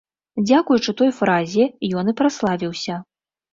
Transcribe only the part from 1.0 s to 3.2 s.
той фразе ён і праславіўся.